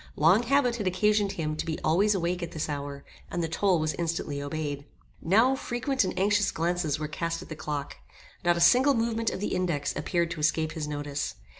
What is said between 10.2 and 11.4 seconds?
to escape his notice.